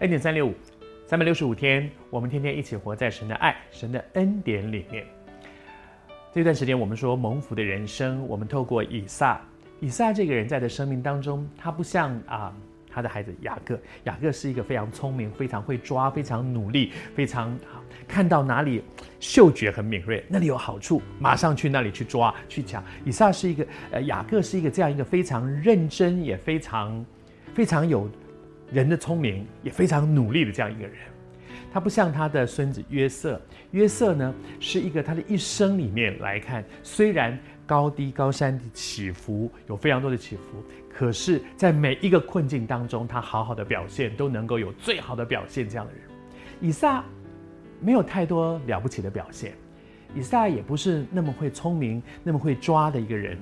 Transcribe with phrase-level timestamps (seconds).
[0.00, 0.52] 恩典三六五，
[1.06, 5.06] 三百六十五天，我们天天一起活在神的爱、神的恩典里面。
[6.32, 9.40] 这段时间，我们说蒙福的人生，我们透过以撒，
[9.78, 12.52] 以撒这个人在的生命当中，他不像啊
[12.90, 18.82] 他的孩子雅各，雅各是一个非常聪明、非常会抓、非常努力、非常好，看到哪里
[19.20, 22.82] 嗅觉很敏锐，那里有好处，马上去那里去抓去抢。
[23.04, 27.06] 以撒是一个呃，雅各是一个这样一个非常认真，也非常
[27.54, 28.10] 非常有
[28.74, 30.96] 人的聪明，也非常努力的这样一个人。
[31.72, 45.68] 他不像他的孙子约瑟，约瑟呢是一个他的一生里面来看，虽然高低高山的起伏有非常多的起伏，可是，在每一个困境当中，他好好的表现都能够有最好的表现。
[45.68, 46.02] 这样的人，
[46.60, 47.04] 以撒
[47.80, 49.54] 没有太多了不起的表现，
[50.14, 53.38] 以撒也不是那么会聪明、那么会抓的一个人。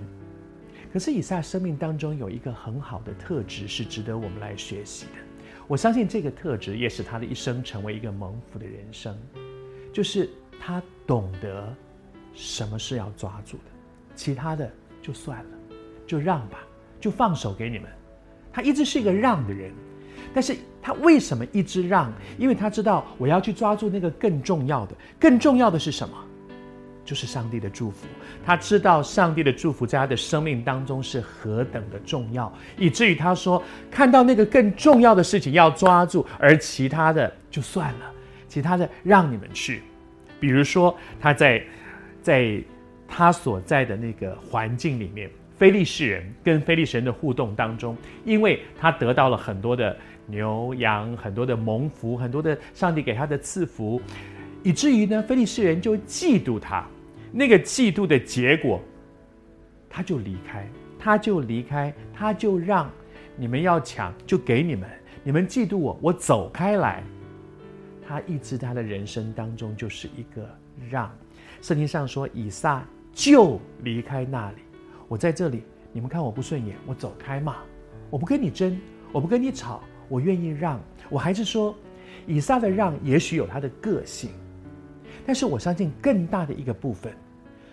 [0.92, 5.12] 可是，以撒生命当中有一个很好的特质是值得我们来学习的。
[5.66, 9.16] 我相信这个特质也使他的一生成为一个蒙福的人生，
[9.90, 10.28] 就是
[10.60, 11.74] 他懂得
[12.34, 13.64] 什么是要抓住的，
[14.14, 14.70] 其他的
[15.00, 15.50] 就算了，
[16.06, 16.58] 就让吧，
[17.00, 17.88] 就放手给你们。
[18.52, 19.72] 他一直是一个让的人，
[20.34, 22.12] 但是他为什么一直让？
[22.36, 26.14] 因为他知道我要去抓住那个更重要的，更重要的是什么？
[27.04, 28.06] 就是上帝的祝福，
[28.44, 38.12] 他知道上帝的祝福在他的生命当中是何等的重要，以至于他说看到那个更重要的事情要抓住，而其他的就算了，
[38.46, 39.82] 其他的让你们去。
[40.38, 41.62] 比如说他在
[42.22, 42.62] 在
[43.08, 54.00] 他所在的那个环境里面，非利士人跟非利士人的互动当中，因为他得到了很多的牛羊，很多的蒙福，很多的上帝给他的赐福。
[54.62, 56.86] 以至于呢，非利士人就嫉妒他，
[57.32, 58.80] 那个嫉妒的结果，
[59.90, 62.90] 他就离开，他就离开，他就让
[63.36, 64.88] 你们要抢就给你们，
[65.24, 67.02] 你们嫉妒我，我走开来。
[68.06, 70.48] 他一直他的人生当中就是一个
[70.90, 71.10] 让。
[71.60, 74.58] 圣经上说，以撒就离开那里，
[75.08, 77.56] 我在这里，你们看我不顺眼，我走开嘛，
[78.10, 78.78] 我不跟你争，
[79.12, 80.80] 我不跟你吵，我愿意让。
[81.08, 81.74] 我还是说，
[82.26, 84.30] 以撒的让也许有他的个性。
[85.24, 87.14] 但是我相信更大的一个部分，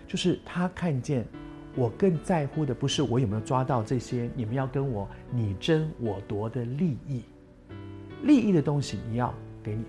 [0.06, 1.26] 就是他看见
[1.74, 7.24] 我更在乎的不是我有没有抓到这些你们要跟我你争我夺的利益，
[8.22, 9.84] 利益的东西你要给你，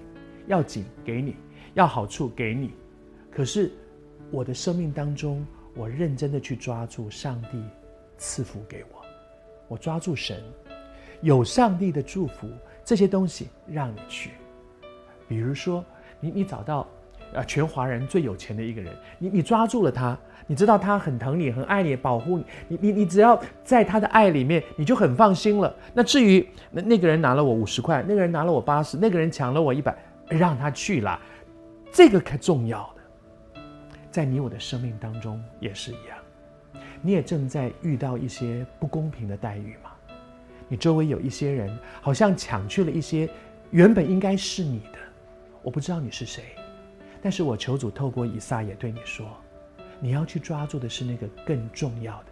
[0.48, 1.36] 要紧给你，
[1.76, 2.72] 要好处给你，
[3.32, 3.72] 可是
[4.32, 5.46] 我的生命当中，
[5.76, 7.62] 我认真的去抓住上帝
[8.18, 9.06] 赐福给我，
[9.68, 10.42] 我抓住神，
[11.22, 12.48] 有上帝的祝福，
[12.84, 14.32] 这些东西让你去，
[15.28, 15.86] 比如说
[16.20, 16.88] 你你找到。
[17.34, 25.74] 啊，全华人最有钱的一个人，你你抓住了他，你知道他很疼你，很爱你，保护你，你你你只要在他的爱里面，你就很放心了。
[25.94, 29.96] 那至于那那个人拿了我五十块，那个人拿了我八十，那个人抢了我一百，
[30.28, 31.20] 让他去啦，
[31.92, 33.62] 这个可重要的，
[34.12, 36.18] 在你我的生命当中也是一样，
[37.02, 39.92] 你也正在遇到一些不公平的待遇吗？
[40.68, 43.30] 你周围有一些人好像抢去了一些
[43.72, 45.00] 原本应该是你的，
[45.62, 46.44] 我不知道你是谁。
[47.22, 49.28] 但是我求主透过以撒也对你说，
[50.00, 52.26] 你要去抓住的是那个更重要的，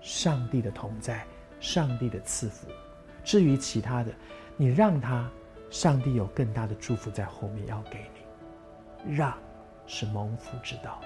[0.00, 1.26] 上帝的同在，
[1.58, 2.68] 上帝的赐福。
[3.24, 4.12] 至于其他的，
[4.56, 5.28] 你让他，
[5.68, 9.16] 上帝有更大的祝福在后面要给你。
[9.16, 9.36] 让
[9.86, 11.00] 是蒙福之道。